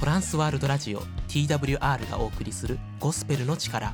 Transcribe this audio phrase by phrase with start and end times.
[0.00, 3.92] トランスワールドラジオ TWR がお送りするゴスペルの力。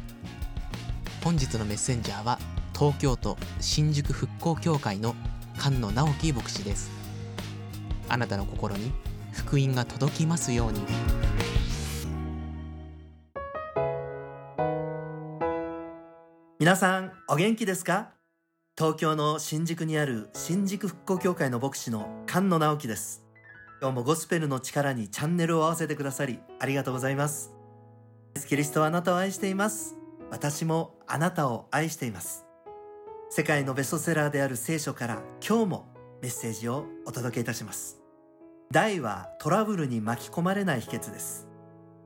[1.25, 2.39] 本日のメッセンジャーは
[2.73, 5.17] 東京都新宿復興協会の
[5.59, 6.93] 菅野直樹牧師です。
[8.09, 8.93] あなたの心に
[9.33, 10.81] 福音が届きますように。
[16.61, 18.13] 皆さんお元気ですか？
[18.79, 23.26] 東京の新宿にある新宿復興協会の牧師の菅野直樹です。
[23.79, 27.53] 今日もゴスペルの力にチャンネルを合わせてくださりありがとうございます。
[28.49, 29.97] キリストはあなたを愛しています。
[30.31, 32.47] 私もあなたを愛しています。
[33.29, 35.87] 世界のベストセラーである聖書から今日も
[36.23, 38.01] メッセージをお届けいたします。
[38.71, 41.47] 題はトラブルに巻き込まれない秘訣です。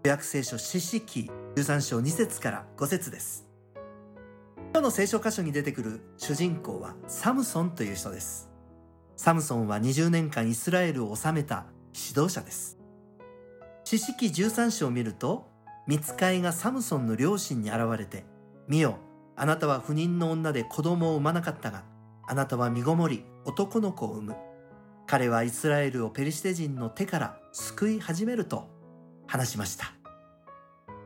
[0.05, 3.47] 約聖書四式13章2節から5節です。
[4.73, 8.50] 今日の聖書箇所に出てくる主人公はサムソンという人です。
[9.23, 12.78] サムソンは20年間イスラエルを治めた指導者です。
[13.84, 15.47] 四式13章を見ると、
[15.87, 18.25] 見つかいがサムソンの両親に現れて、
[18.67, 18.97] 見よ、
[19.36, 21.83] あなたは不妊の女で子供を産まなかったが、
[22.27, 24.36] あなたは身ごもり、男の子を産む。
[25.06, 28.70] 彼はイスラエルをペリシテ人の手から救い始めると
[29.27, 29.92] 話しました。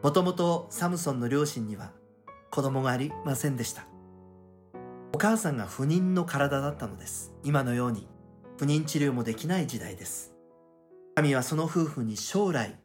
[0.04, 1.90] もともとサムソンの両親には
[2.52, 3.88] 子供がありませんでした。
[5.14, 7.32] お母さんが不妊の体だったのです。
[7.44, 8.08] 今のように
[8.58, 10.34] 不妊治療もできない時代です。
[11.14, 12.80] 神はその夫婦に将来、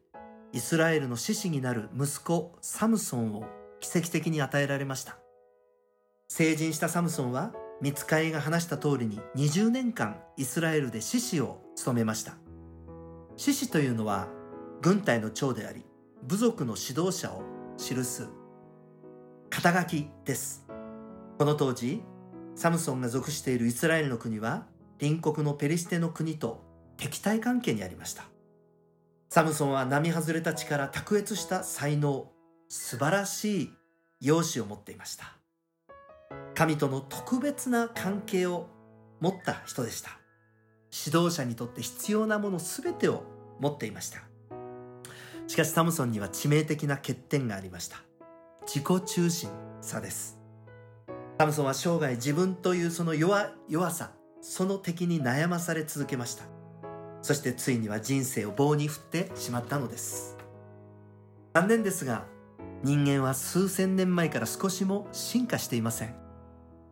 [0.52, 3.46] イスラエルの獅子になる息子サムソンを
[3.80, 5.18] 奇跡的に与えられました。
[6.28, 12.36] 成人したサムソンは、見つかいが話した通りに20年間イスラエルで獅子を務めました。
[13.36, 14.28] 獅子というのは
[14.82, 15.84] 軍隊の長であり、
[16.22, 17.42] 部族の指導者を
[17.76, 18.28] 記す
[19.50, 20.64] 肩書きです。
[21.36, 22.04] この当時、
[22.54, 24.66] サムソンが属しているイスラエルの国は
[24.98, 26.62] 隣国のペリシテの国と
[26.96, 28.24] 敵対関係にありました。
[29.28, 32.30] サムソンは並外れた力卓越した才能
[32.68, 33.70] 素晴らしい
[34.20, 35.36] 容姿を持っていました。
[36.54, 38.68] 神との特別な関係を
[39.20, 40.10] 持った人でした。
[41.06, 43.24] 指導者にとって必要なもの全てを
[43.60, 44.18] 持っていました。
[45.46, 47.98] しかしサムソンには致命的な欠点がありました。
[48.66, 49.50] 自己中心
[49.80, 50.39] さです。
[51.40, 54.10] サムソンは生涯自分というその弱弱さ
[54.42, 56.44] その敵に悩まされ続けました。
[57.22, 60.36] そしてついには人生を棒に振ってしまったのです。
[61.54, 62.26] 残念ですが
[62.82, 66.14] 人間は数千年前から少しも進化していません。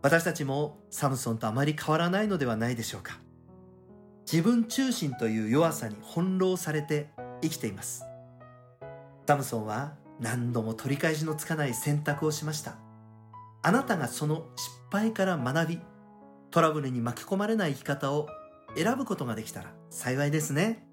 [0.00, 3.18] 私たちもサムソンとあまり変わらないのではないでしょうか。
[4.22, 7.10] 自分中心という弱さに翻弄されて
[7.42, 8.06] 生きています。
[9.26, 12.87] サムソンは何度も取り返しのつかない選択をしました。
[13.62, 15.80] あなたがその失敗から学び、
[16.50, 18.28] トラブルに巻き込まれない生き方を
[18.76, 20.86] 選ぶことができたら幸いですね。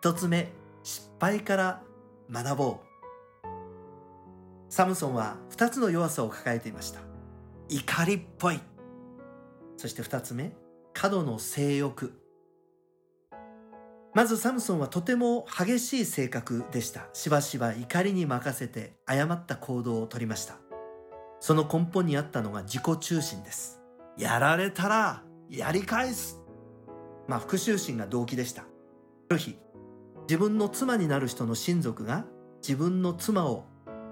[0.00, 1.82] 一つ目、失敗から
[2.30, 2.86] 学ぼう。
[4.68, 7.00] サムソンは二つの弱さを抱えていました。
[7.68, 8.60] 怒りっぽい。
[9.76, 10.52] そして二つ目、
[10.92, 12.12] 過度の性欲。
[14.14, 17.08] まずサムソンはとても激しい性格でした。
[17.12, 20.65] しばしば怒りに任せて誤った行動をとりました。
[21.40, 23.80] その根本にあったのが自己中心です。
[24.16, 26.42] やられたら、やり返す。
[27.28, 28.62] まあ、復讐心が動機でした。
[28.62, 28.66] あ
[29.30, 29.58] る日、
[30.28, 32.24] 自分の妻になる人の親族が
[32.60, 33.64] 自分の妻を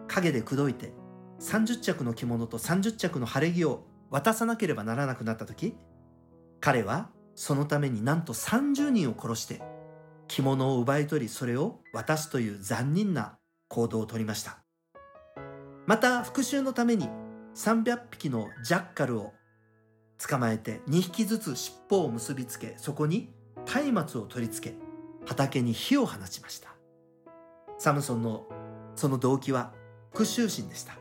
[0.09, 0.93] 陰で口説いて
[1.41, 5.77] 30着の着物と30着の晴れ着を渡さなければならなくなった時、
[6.61, 9.61] 彼はそのためになんと30人を殺して
[10.29, 14.64] 着物を奪い取りそれを渡すという残忍な行動をとりました。
[15.87, 17.09] また復讐のために
[17.55, 19.33] 300匹のジャッカルを
[20.19, 23.33] 捕まえて2匹ずつ尻尾を結びつけそこに
[23.93, 24.77] 松明を取り付け
[25.27, 26.75] 畑に火を放ちました。
[27.79, 28.47] サムソンの
[28.95, 29.73] その動機は
[30.13, 30.97] 復讐心でした。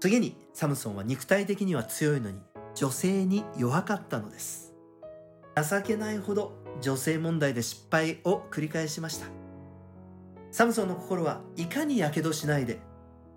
[0.00, 2.40] 次にサムソンは肉体的には強いのに
[2.74, 4.74] 女性に弱かったのです。
[5.56, 9.26] 情けないほど女性問題で失敗を繰り返しました。
[10.50, 12.80] サムソンの心はいかに火傷しないで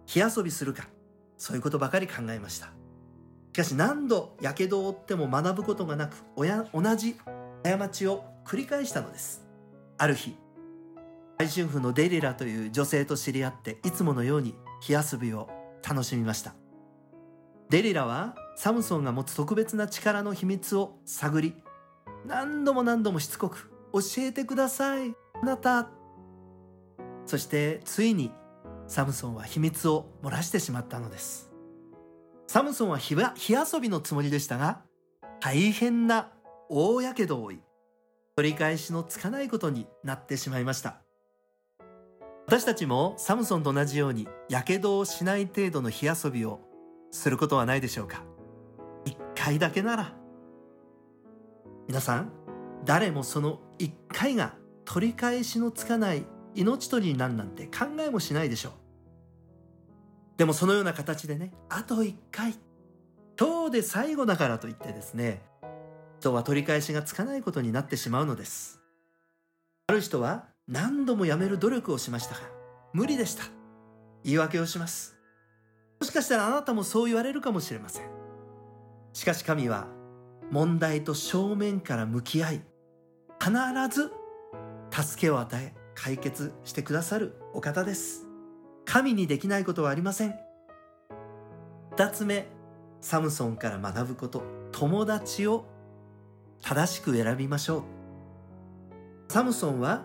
[0.05, 0.87] 火遊びするか。
[1.37, 2.67] そういうことばかり考えました。
[3.53, 7.15] しかし何度やけどを負っても学ぶことがなく親同じ
[7.63, 9.45] 過ちを繰り返したのです。
[9.97, 10.35] ある日
[11.37, 15.49] 大春婦のデリラという女性と知り合っていつものように火遊びを
[15.87, 16.53] 楽しみました。
[17.69, 21.55] デリラはサムソンが持つ特別な力の秘密を探り
[22.25, 25.89] 何度も何度もしつこく教えてくださいあなた。
[27.25, 28.31] そしてついに
[28.87, 31.51] サムソンは秘密を漏らしてしまったのです。
[32.47, 34.81] サムソンは火遊びのつもりでしたが
[35.41, 36.31] 大変な
[36.69, 37.59] 大やけどを負い
[38.35, 41.01] 取り返しのつかないことになってしまいました。
[42.47, 46.59] 私たちもサムソンと同じようにやけどをしない程度の火遊びを
[47.11, 48.23] することはないでしょうか。
[49.05, 50.13] 一回だけなら。
[51.87, 52.31] 皆さん
[52.83, 54.53] 誰もその一回が
[54.85, 58.71] 取り返しのつかない命取りになるなんて考えもしないでしょう。
[60.37, 62.55] でもそのような形でねあと一回
[63.39, 65.41] 今日で最後だからといってですね
[66.19, 68.81] 人は取り返しがつかないことになってしまうのです。
[69.87, 72.41] ある人は何度もやめる努力をしましたが
[72.93, 73.43] 無理でした。
[74.23, 75.15] 言い訳をします。
[75.99, 78.09] もしかしたらあなたもそう言われるかもしれません。
[79.13, 79.87] しかし神は
[80.51, 82.61] 問題と正面から向き合い
[83.39, 83.51] 必
[83.89, 84.11] ず
[84.91, 88.27] 助けを与え解決してくださるお方です。
[88.85, 90.35] 神にできないことはありません。
[91.91, 92.47] 二つ目
[93.01, 94.43] サムソンから学ぶこと。
[94.71, 95.65] 友達を
[96.61, 97.83] 正しく選びましょう。
[99.31, 100.03] サムソンは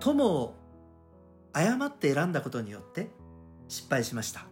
[0.00, 0.54] 友を
[1.52, 3.10] 誤って選んだことによって
[3.68, 4.46] 失敗しました。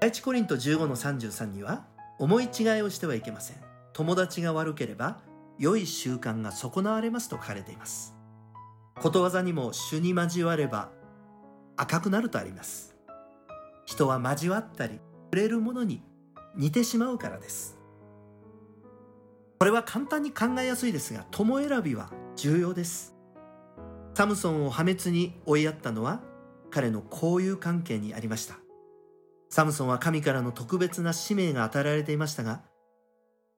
[0.00, 1.86] 第一コリント15の33には
[2.18, 3.56] 思い違いをしてはいけません。
[3.92, 5.20] 友達が悪ければ
[5.58, 8.15] 良い習慣が損なわれますと書かれています。
[9.00, 10.90] ことわざにも主に交われば
[11.76, 12.96] 赤くなるとあります。
[13.84, 15.00] 人は交わったり
[15.32, 16.02] 触れるものに
[16.56, 17.78] 似てしまうからです。
[19.58, 23.14] これは簡単に考えやすいですが友選びは重要です。
[24.14, 26.20] サムソンを破滅に追いやったのは
[26.70, 28.56] 彼の交友関係にありました。
[29.48, 32.62] サムソンは神からの特別な使命が与えられていましたが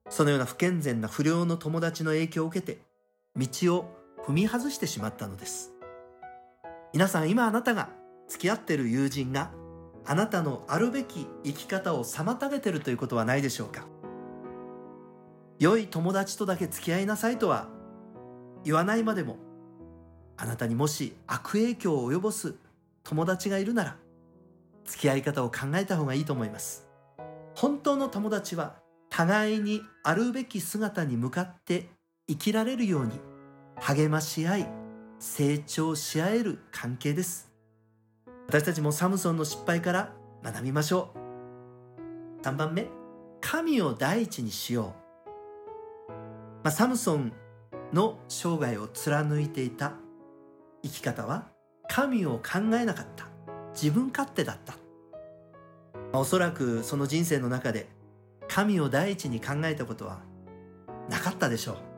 [0.09, 2.81] そのような不健全な不良の友達の影響を受けて
[3.35, 3.98] 道を
[4.29, 5.73] 踏み外してしまったのです。
[6.93, 7.89] 皆さん今あなたが
[8.27, 9.49] 付き合っている友人が
[10.05, 13.87] あなたのあるべき生き方を妨げているということはないでしょうか。
[15.57, 17.69] 良い友達とだけ付き合いなさいとは
[18.63, 19.37] 言わないまでも
[20.37, 22.53] あなたにもし悪影響を及ぼす
[23.03, 23.97] 友達がいるなら
[24.85, 26.87] 付き合い方を考えた方がいいと思います。
[27.55, 28.75] 本当の友達は
[29.09, 31.89] 互いにあるべき姿に向かって
[32.27, 33.13] 生きられるように
[33.81, 34.67] 励まし合い
[35.19, 37.51] 成長し合える関係です。
[38.47, 41.13] 私たちもサムソンの失敗から学びましょ
[42.41, 42.43] う。
[42.43, 42.87] 3番目
[43.41, 44.95] 神を第一にしよ
[46.07, 46.11] う、
[46.63, 47.33] まあ、サムソン
[47.93, 49.93] の生涯を貫いていた
[50.83, 51.49] 生き方は
[51.87, 53.27] 神を考えなかった。
[53.73, 54.73] 自分勝手だった、
[55.93, 57.87] まあ、おそらくその人生の中で
[58.47, 60.19] 神を第一に考えたことは
[61.07, 61.88] なかったでしょう。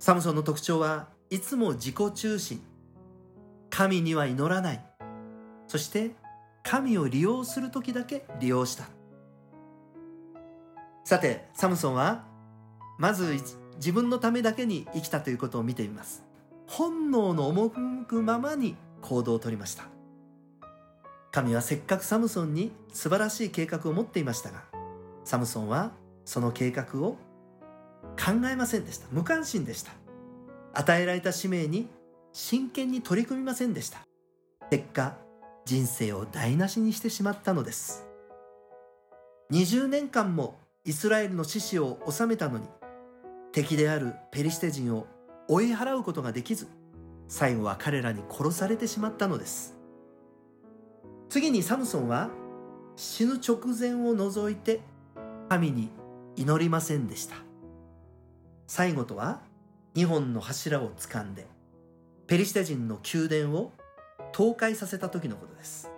[0.00, 2.62] サムソンの特徴はいつも自己中心。
[3.68, 4.84] 神には祈らない。
[5.68, 6.12] そして
[6.62, 8.84] 神を利用する時だけ利用した。
[11.04, 12.24] さてサムソンは
[12.98, 13.36] まず
[13.76, 16.24] 自分のためだけに生きたということを見てみます。
[16.66, 19.84] 本能の赴くままに行動をとりました。
[21.30, 24.64] 神はせっかくサムソンに素晴らしい計画を持っていましたが
[25.24, 25.92] サムソンは
[26.24, 27.16] その計画を
[28.20, 29.06] 考えませんでした。
[29.10, 29.92] 無関心でした。
[30.74, 31.88] 与えられた使命に
[32.32, 34.00] 真剣に取り組みませんでした。
[34.70, 35.16] 結果
[35.64, 38.06] 人生を台無しにしてしまったのです。
[39.52, 42.66] 20年間もイスラエルの獅子を治めたのに
[43.52, 45.06] 敵であるペリシテ人を
[45.48, 46.68] 追い払うことができず
[47.26, 49.76] 最後は彼らに殺されてしまったのです。
[51.28, 52.30] 次にサムソンは
[52.96, 54.80] 死ぬ直前を除いて
[55.48, 55.90] 神に
[56.36, 57.49] 祈りませんでした。
[58.72, 59.40] 最後とは
[59.96, 61.48] 2本の柱を掴んで
[62.28, 63.72] ペリシテ人の宮殿を
[64.32, 65.90] 倒壊させた時のことです。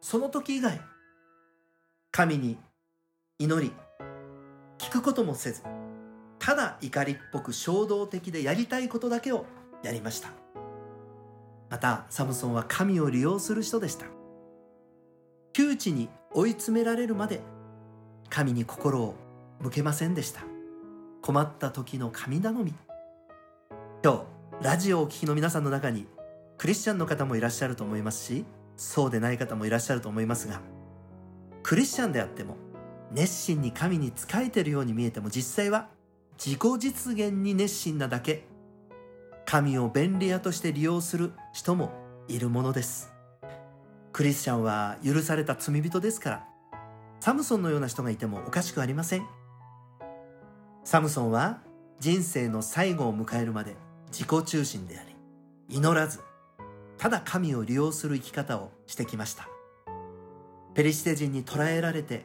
[0.00, 0.80] その時以外
[2.10, 2.56] 神に
[3.38, 3.72] 祈り
[4.78, 5.64] 聞くこともせず
[6.38, 9.44] ただ怒りっぽく衝動的でやりたいことだけを
[9.82, 10.30] やりました。
[11.68, 14.06] またサムソンは神を利用する人でした。
[15.52, 17.42] 窮地に追い詰められるまで
[18.30, 19.14] 神に心を
[19.60, 20.51] 向けませんでした。
[21.22, 22.74] 困った時の神頼み。
[24.04, 24.24] 今
[24.60, 26.08] 日ラジオをお聴きの皆さんの中に
[26.58, 28.44] クリスチャンの方もいらっしゃると思いますし
[28.76, 30.60] そうでない方もいらっしゃると思いますが
[31.62, 32.56] クリスチャンであっても
[33.12, 35.88] 熱心に神に仕えているように見えても実際は
[36.44, 38.42] 自己実現に熱心なだけ
[39.46, 41.92] 神を便利屋として利用する人も
[42.26, 43.12] いるものです。
[44.12, 46.44] クリスチャンは許された罪人ですから
[47.20, 49.41] サムソンのような人がいてもおかしくありません。
[50.84, 51.60] サムソンは
[52.00, 53.76] 人生の最後を迎えるまで
[54.10, 55.14] 自己中心であり
[55.68, 56.20] 祈らず
[56.98, 59.48] ただ神を利用する生き方をしてきました。
[60.74, 62.24] ペリシテ人に捕らえられて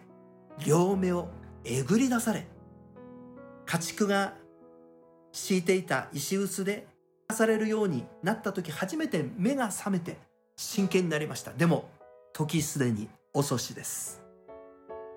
[0.66, 1.30] 両目を
[1.64, 2.48] えぐり出され
[3.66, 4.34] 家畜が
[5.32, 6.88] 敷いていた石臼で
[7.32, 10.18] されるようになった時初めて目が覚めて
[10.56, 11.52] 真剣になりました。
[11.52, 11.90] でも
[12.34, 14.24] 時すでに遅しです。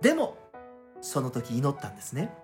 [0.02, 0.36] でも
[1.00, 2.34] その時祈ったんですね。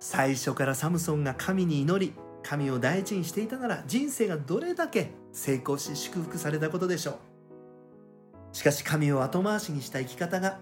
[0.00, 2.12] 最初からサムソンが神に祈り
[2.42, 8.56] 神を大事にしていたなら人生がどれだけ成功し祝福されたことでしょう。
[8.56, 10.58] しかし神を後回しにした生き方が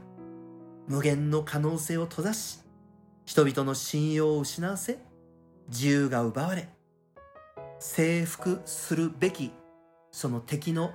[0.89, 2.61] 無限の可能性を閉ざし
[3.25, 4.99] 人々の信用を失わせ
[5.69, 6.69] 自由が奪われ
[7.79, 9.53] 征服するべき
[10.11, 10.93] その敵の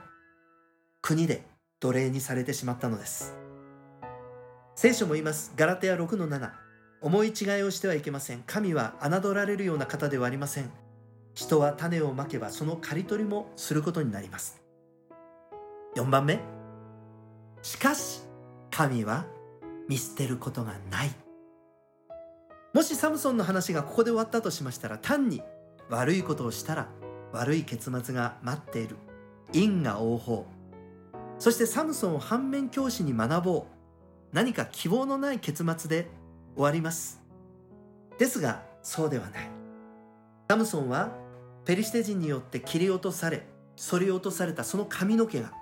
[1.02, 1.46] 国で
[1.80, 3.36] 奴隷にされてしまったのです。
[4.76, 5.54] 聖書も言います。
[5.56, 6.52] ガラテヤ6の7
[7.02, 8.44] 思い違いをしてはいけません。
[8.46, 10.70] 神は侮られるような方ではありません。
[11.34, 14.62] 人は種をまけばその刈り取りもすることになります。
[15.96, 16.40] 4番目。
[17.64, 18.22] しかし
[18.70, 19.26] 神は
[19.90, 21.12] 見捨てることがない。
[22.74, 25.42] もしサムソンの話がここで終わったとしましたら単に
[25.90, 26.88] 悪いことをしたら
[27.34, 28.98] 悪い結末が待っている。
[29.54, 30.46] 因果応報。
[31.40, 33.64] そしてサムソンを反面教師に学ぼう。
[34.32, 36.08] 何か希望のない結末で
[36.56, 37.22] 終わります。
[38.18, 39.50] ですがそうではない。
[40.50, 41.12] サムソンは
[41.66, 45.54] ペリシテ人によって切り落とされ剃り落とされたその髪の毛が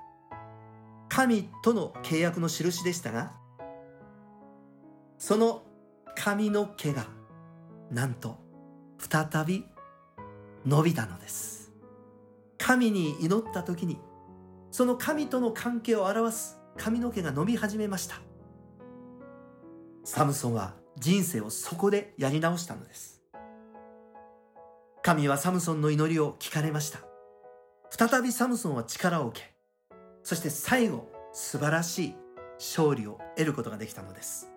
[1.10, 3.32] 神との契約の印でしたが
[5.18, 5.64] その
[6.16, 7.06] 髪の毛が
[7.92, 8.40] なんと
[8.98, 9.66] 再び
[10.66, 11.72] 伸びたのです。
[12.58, 14.00] 神に祈った時に
[14.72, 18.16] その神との関係を表す髪の毛が伸び始めました。
[20.04, 23.22] サムソンは人生をそこでやり直したのです。
[25.02, 27.00] 神はサムソンの祈りを聞かれました。
[27.90, 29.56] 再びサムソンは力を受け
[30.24, 32.16] そして最後素晴らしい
[32.60, 34.52] 勝利を得ることができたのです。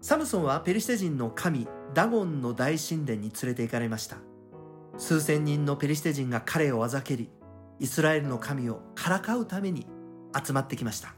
[0.00, 4.18] サムソンはペリシテ人の神ダゴンの大神殿に連れて行かれました。
[4.96, 7.28] 数千人のペリシテ人が彼をあざけり
[7.80, 9.88] イスラエルの神をからかうために
[10.32, 11.16] 集まってきました。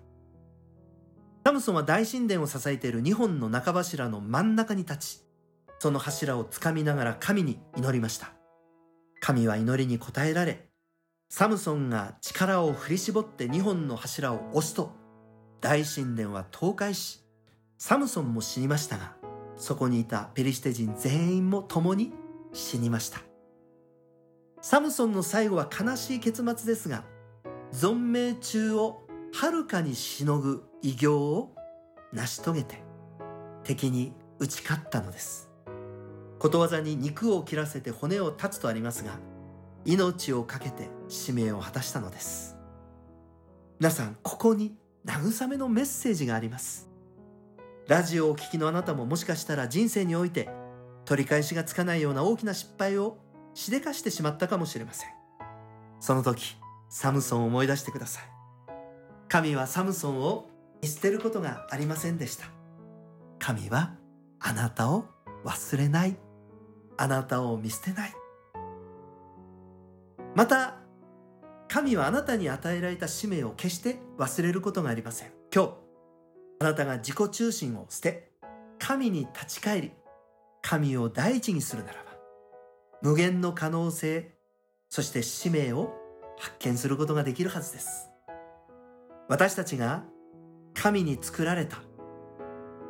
[1.46, 5.20] サムソンは大神殿を支えている2本の中柱の真ん中に立ち
[5.78, 8.32] その柱をつかみながら神に祈りました。
[9.20, 10.66] 神は祈りに応えられ
[11.28, 14.90] サムソンが力を振り絞って2本の柱を押すと
[15.60, 17.20] 大神殿は倒壊し
[17.78, 19.12] サムソンも死にましたが
[19.56, 22.12] そこにいたペリシテ人全員も共に
[22.54, 23.20] 死にました。
[24.62, 27.04] サムソンの最後は悲しい結末ですが
[27.72, 29.05] 存命中を
[29.38, 31.54] はるかにしのぐ偉業を
[32.10, 32.82] 成し遂げて
[33.64, 35.50] 敵に打ち勝ったのです。
[36.38, 39.18] ことわざに肉を切らせて骨を断つとありますが
[39.84, 42.56] 命を懸けて使命を果たしたのです。
[43.78, 44.74] 皆さんここに
[45.04, 46.88] 慰めのメッセージがあります。
[47.88, 50.48] ラジオをお聞きのあなたももしかしたら人生において
[51.04, 53.18] 取り返しがつかないような大きな失敗を
[53.52, 55.10] しでかしてしまったかもしれません。
[56.00, 56.56] その時
[56.88, 58.35] サムソンを思い出してください。
[59.28, 60.48] 神はサムソンを
[60.82, 62.46] 見捨てることがありませんでした。
[63.38, 63.94] 神は
[64.40, 65.06] あなたを
[65.44, 66.16] 忘れない。
[66.96, 68.14] あなたを見捨てない。
[70.34, 70.76] また
[71.68, 75.32] 神はあなたに与えられた使命を決して忘れることがありません。
[75.54, 75.70] 今日
[76.60, 78.30] あなたが自己中心を捨て
[78.78, 79.92] 神に立ち返り
[80.62, 82.12] 神を第一にするならば
[83.02, 84.34] 無限の可能性
[84.88, 85.94] そして使命を
[86.38, 88.05] 発見することができるはずです。
[89.28, 90.04] 私たちが
[90.74, 91.78] 神に作られた。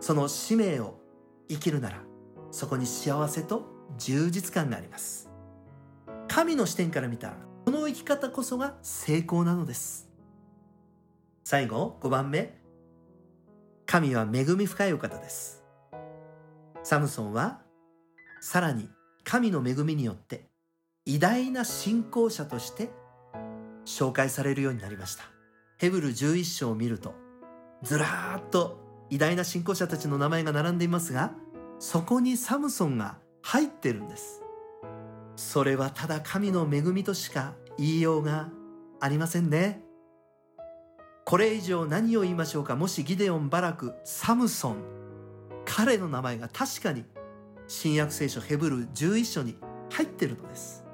[0.00, 1.00] その使命を
[1.49, 2.02] 生きるなら
[2.50, 3.66] そこに幸せと
[3.97, 5.31] 充実感があります。
[6.28, 10.11] 神の視点から見たこの生き方こそが成功なのです。
[11.45, 12.59] 最後5番目。
[13.87, 15.64] 神は恵み深いお方です。
[16.83, 17.61] サムソンは
[18.40, 18.90] さらに
[19.25, 20.49] 神の恵みによって
[21.05, 22.90] 偉大な信仰者として
[23.85, 25.36] 紹介されるようになりました。
[25.78, 27.14] ヘブル11章を見ると
[27.83, 28.80] ずらーっと
[29.11, 31.33] 偉大な信仰者たちの名前が並んでいますが
[31.78, 34.42] そこにサムソンが入ってるんです。
[35.37, 38.49] それはただ神の恵みとしか言いようが
[38.99, 39.83] ありませんね。
[41.26, 42.75] これ以上何を言いましょうか。
[42.75, 44.83] もしギデオン・バラクサムソン
[45.66, 47.04] 彼の名前が確かに
[47.68, 49.56] 新約聖書ヘブル11章に
[49.90, 50.86] 入ってるのです。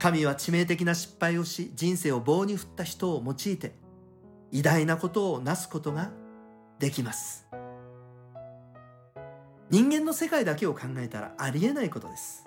[0.00, 3.74] 神は致命的な失敗をし人生を棒に振った人を用いて
[4.50, 6.10] 偉大なことをなすことが
[6.78, 7.46] できます。
[9.68, 12.46] 人間の世界だけを考えたらありえないことです。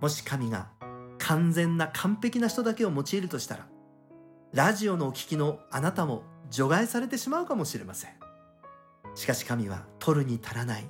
[0.00, 0.70] もし神が
[1.18, 3.66] 完全な完璧な人だけを用いるとしたら
[4.54, 8.10] ラジオのお聞きのあなたも除外されてしまうかもしれません。
[9.14, 10.86] しかし神は取るに足らない。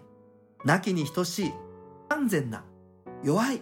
[0.65, 1.53] 亡きに等しい
[2.09, 2.65] 完全な
[3.25, 3.61] 弱い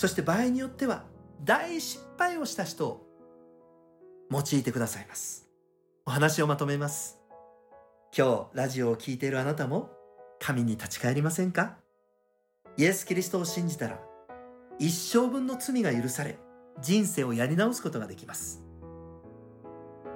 [0.00, 1.04] そして場合によっては
[1.44, 3.06] 大失敗をした人を
[4.30, 5.46] 用いてくださいます。
[6.06, 7.18] お話をまとめます。
[8.16, 9.90] 今日ラジオを聴いているあなたも
[10.38, 11.76] 神に立ち返りませんか？
[12.78, 14.00] イエス・キリストを信じたら
[14.78, 16.38] 一生分の罪が許され
[16.80, 18.62] 人生をやり直すことができます。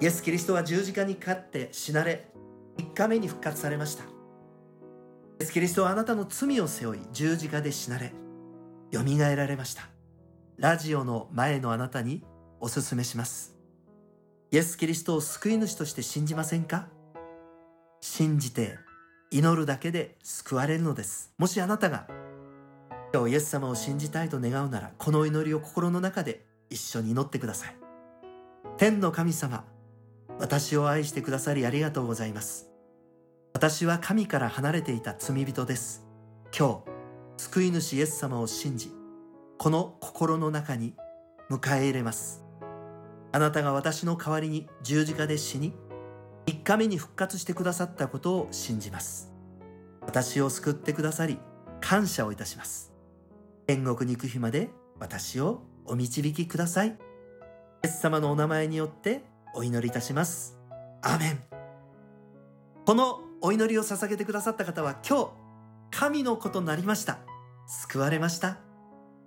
[0.00, 2.32] イエス・キリストは十字架にかかって死なれ
[2.78, 4.04] 3日目に復活されました。
[4.04, 4.06] イ
[5.40, 8.14] エス・キリストはあなたの罪を背負い十字架で死なれ
[8.90, 9.82] よみがえられました。
[10.56, 12.22] ラジオの前のあなたに
[12.60, 13.56] お勧めします。
[14.50, 16.88] イエス・キリストを救い主として信じませんか？
[18.00, 18.78] 信じて
[19.30, 21.32] 祈るだけで救われるのです。
[21.38, 22.06] もしあなたが
[23.12, 27.76] 今日イエス様を信じたいと願うならこの祈りを心の中で一緒に祈ってください。
[28.76, 29.64] 天の神様
[30.38, 32.70] 私を愛してくださりありがとうございます。
[33.52, 36.04] 私は神から離れていた罪人です。
[36.56, 36.93] 今日
[37.36, 38.92] 救い主イエス様を信じ
[39.58, 40.94] この心の中に
[41.50, 42.44] 迎え入れます。
[43.32, 45.74] あなたが私の代わりに十字架で死に
[46.46, 49.32] 3日目に復活してくださったことを信じます。
[50.02, 51.38] 私を救ってくださり
[51.80, 52.92] 感謝をいたします。
[53.66, 56.88] 天国に行く日まで私をお導きください。
[56.88, 56.92] イ
[57.82, 59.24] エス様のお名前によって
[59.54, 60.58] お祈りいたします。
[61.02, 61.42] アーメン。
[62.86, 65.43] このお祈りを捧げてくださった方は今日
[65.96, 67.18] 神の子となりました。
[67.68, 68.58] 救われました。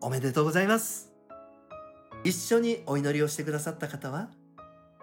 [0.01, 1.13] おめでとうございます。
[2.25, 4.29] 一緒にお祈りをしてくださった方は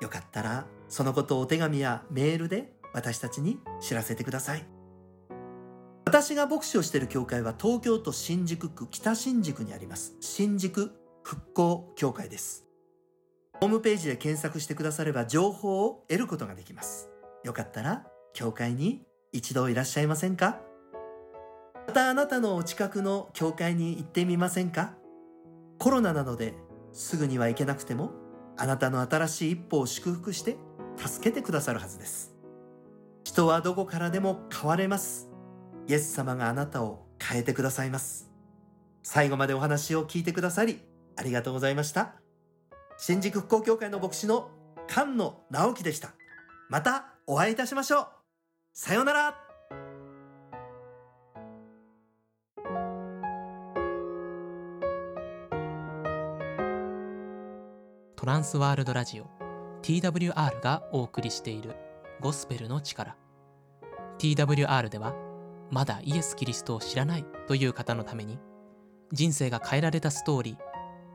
[0.03, 4.67] よかったらそのことをお手紙やメールで私たちに知らせてください。
[6.05, 10.17] 私が牧師をしている教会は東京都新宿区北新宿にあります。
[10.21, 10.93] 新宿
[11.23, 12.67] 復興協会です。
[13.63, 17.09] ホームページで検索してくだされば情報を得ることができます。
[17.43, 18.05] よかったら
[18.35, 20.61] 教会に一度いらっしゃいませんか？
[21.87, 24.95] またあなたのお近くの教会に行ってみませんか？
[25.79, 26.55] コロナなので
[26.93, 28.11] すぐには行けなくても
[28.57, 30.57] あなたの新しい一歩を祝福して
[30.97, 32.35] 助けてくださるはずです。
[33.25, 35.29] 人はどこからでも変われます。
[35.87, 38.31] イエス様があなたを変えてくださいます。
[39.03, 40.81] 最後までお話を聞いてくださり
[41.17, 42.15] ありがとうございました。
[42.97, 44.51] 新宿復興協会の牧師の
[44.89, 46.11] 菅野直樹でした。
[46.71, 48.07] またお会いいたしましょう。
[48.73, 49.44] さようなら。
[58.25, 59.27] トランスワールドラジオ
[59.83, 61.77] TWR がお送りしている
[62.23, 63.15] ゴスペルの力。
[64.19, 65.15] TWR では
[65.71, 68.39] まだイエス・キリストを知らないという方のために
[69.13, 70.57] 人生が変えられたストーリー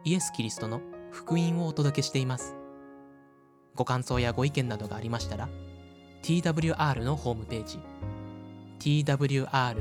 [0.05, 2.55] イエス・キリストの福音をお届けしています。
[3.73, 5.49] ご感想やご意見などがありましたら
[6.21, 7.79] TWR のホームページ
[8.77, 9.75] twrjp.org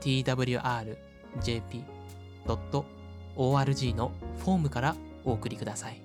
[0.00, 2.95] twrjp.org
[3.36, 6.00] ORG のフォームからお送りください。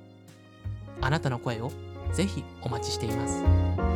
[1.02, 1.72] あなたの声を
[2.14, 3.91] ぜひお待ちしています。